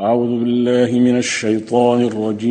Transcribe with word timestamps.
أعوذ 0.00 0.40
بالله 0.40 0.98
من 0.98 1.18
الشيطان 1.18 2.02
الرجيم. 2.02 2.48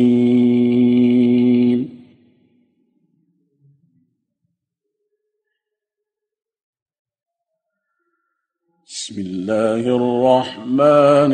بسم 8.86 9.20
الله 9.20 9.96
الرحمن 9.96 11.32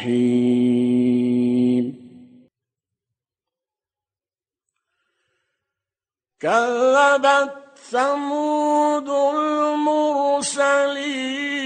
الرحيم. 0.00 1.84
كذبت 6.40 7.52
ثمود 7.90 9.08
المرسلين. 9.08 11.65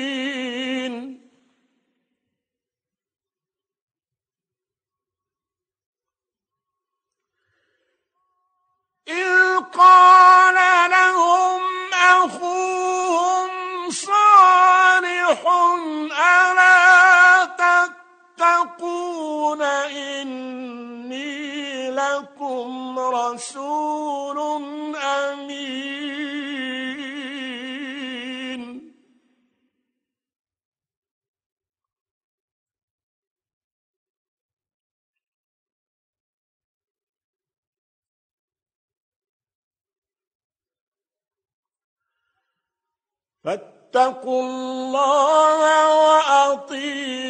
فاتقوا 43.45 44.43
الله 44.43 45.61
وأطيعون. 46.05 47.21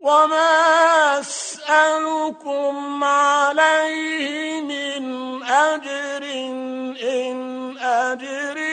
وما 0.00 1.20
أسألكم 1.20 3.04
عليه 3.04 4.60
من 4.60 5.42
أجر 5.42 6.24
إن 7.02 7.78
أجري 7.78 8.69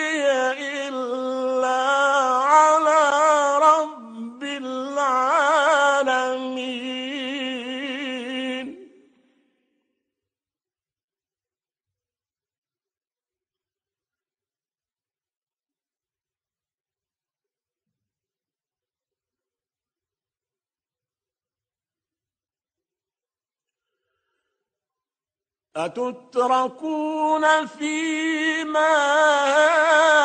أتتركون 25.78 27.66
فيما 27.66 28.95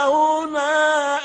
هاهنا 0.02 1.21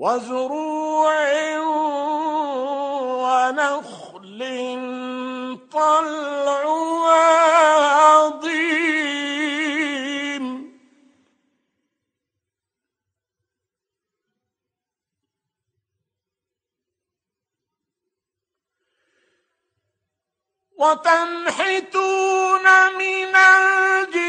وزروع 0.00 1.12
ونخل 3.20 4.40
طلعها 5.72 7.24
عظيم. 8.00 8.80
وتنحتون 20.78 22.66
من 22.98 23.36
الجبال 23.36 24.19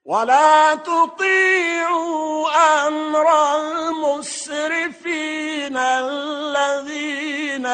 ولا 0.06 0.76
تطيعوا 0.76 2.50
أمر 2.88 3.56
المسرفين 3.56 5.78
الذين 5.78 7.66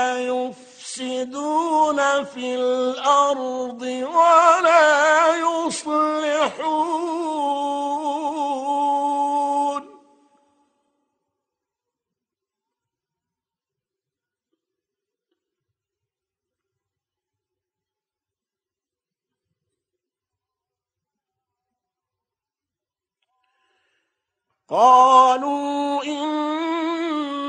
يفسدون 0.89 2.23
في 2.23 2.55
الأرض 2.55 3.81
ولا 3.81 5.35
يصلحون. 5.35 6.99
قالوا 24.69 26.03
إنما 26.03 27.39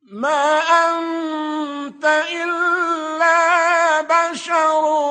ما 0.03 0.59
أنت 0.59 2.05
إلا 2.05 4.01
بشر. 4.03 5.02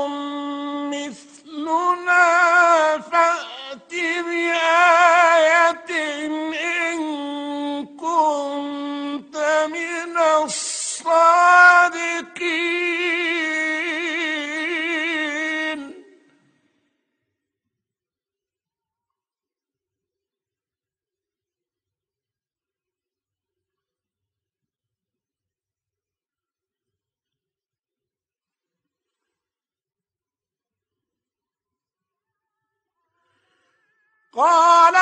قال 34.34 34.96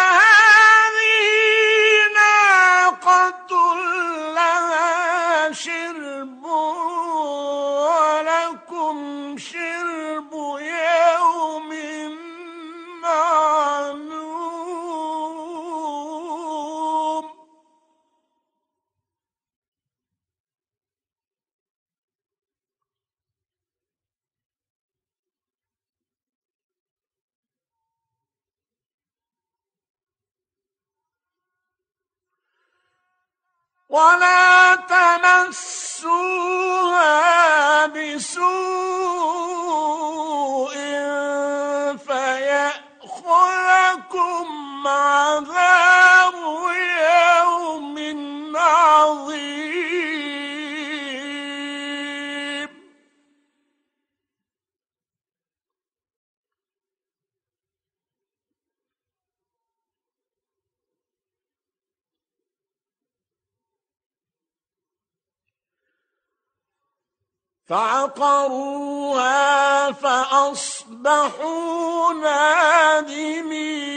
ولا 33.90 34.76
تمسوها 34.76 36.20
بسوء 37.86 38.69
فعقروها 67.70 69.32
فأصبحوا 69.92 71.34
نادمين. 72.14 73.90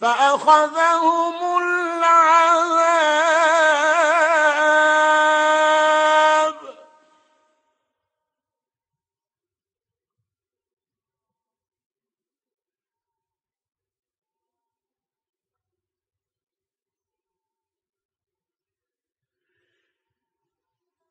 فأخذهم 0.00 1.58
العذاب 1.62 3.27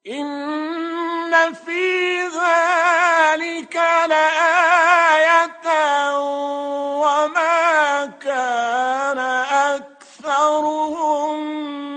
إن 0.09 1.53
في 1.53 2.21
ذلك 2.21 3.75
لآية 4.09 5.67
وما 6.99 8.05
كان 8.05 9.17
أكثرهم 9.75 11.37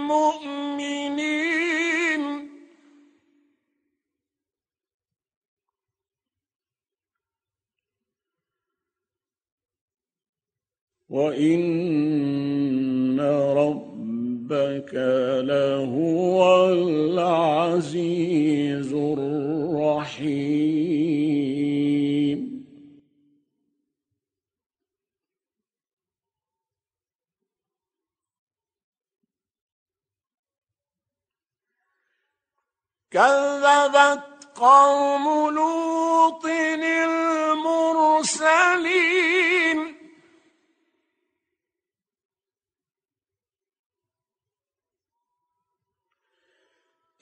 مؤمنين. 0.09 1.41
وإن 11.11 12.50
ربك 14.50 14.94
لهو 15.47 16.70
العزيز 16.73 18.12
الرحيم. 18.93 20.31
كذبت 33.11 34.23
قوم 34.55 35.55
لوط 35.55 36.46
المرسلين. 36.46 37.61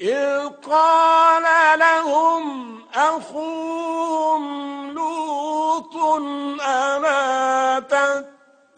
إذ 0.01 0.49
قال 0.71 1.43
لهم 1.79 2.79
أخوهم 2.95 4.43
لوط 4.93 5.97
ألا 6.69 7.81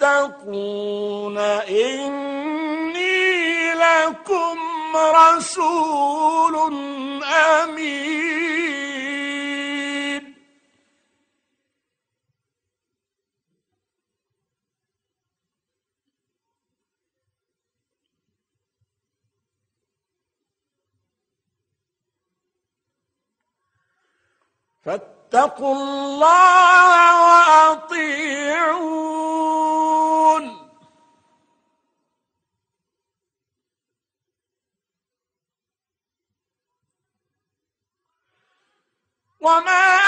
تتقون 0.00 1.38
إني 1.68 2.54
لكم 3.74 4.58
رسول 4.96 6.56
أمين 7.24 8.49
فاتقوا 24.90 25.74
الله 25.74 27.22
وأطيعون. 27.22 28.10
وما 39.40 39.99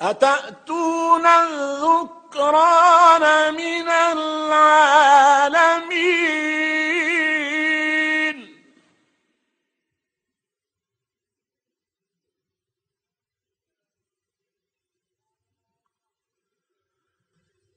أتأتون 0.00 1.26
الذكران 1.26 2.74
من 3.54 3.88
العالمين؟ 3.88 5.20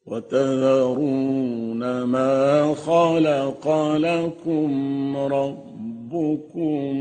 وتذرون 0.05 2.03
ما 2.03 2.75
خلق 2.75 3.67
لكم 3.97 5.17
ربكم 5.17 6.93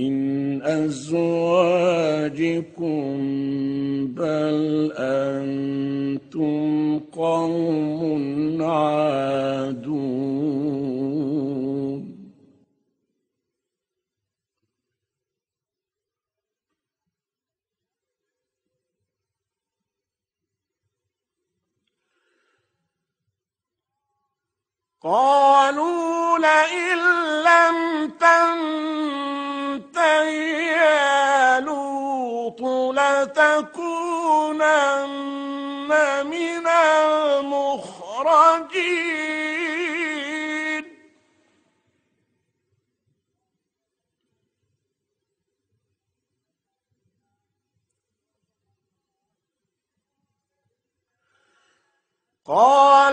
من 0.00 0.62
أزواجكم 0.62 1.26
بل 4.06 4.92
أنتم 4.96 6.98
قوم 6.98 8.62
عادون. 8.62 10.00
قالوا 25.02 26.38
لئن 26.38 26.98
لم 27.44 28.10
تنته 28.20 29.29
لتكونن 33.30 34.60
من 36.26 36.66
المخرجين. 36.66 38.10
قال 52.44 53.09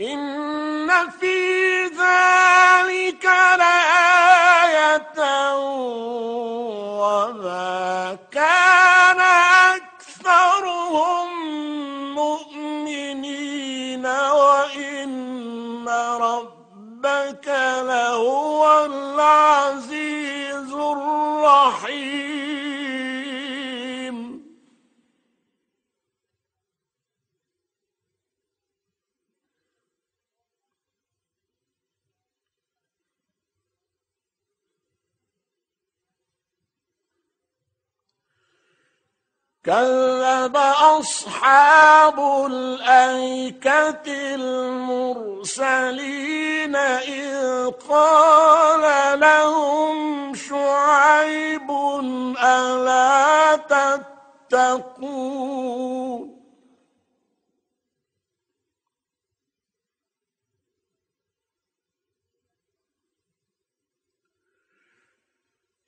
إن 0.01 0.89
في 1.19 1.58
كذب 39.63 40.57
أصحاب 40.99 42.19
الأيكة 42.45 44.35
المرسلين 44.35 45.95
إذ 46.75 47.69
قال 47.89 49.19
لهم 49.19 50.35
شعيب 50.35 51.71
ألا 52.43 53.55
تتقون 54.49 55.49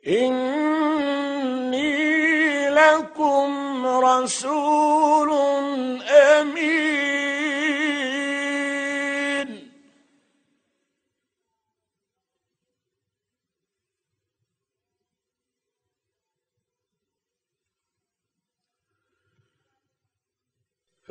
إني 0.08 0.62
لكم 2.70 3.31
رسول 4.02 5.30
أمين. 6.10 7.12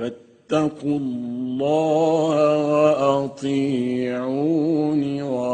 فاتقوا 0.01 0.99
الله 0.99 2.37
وأطيعون 2.73 4.23
وما 5.23 5.50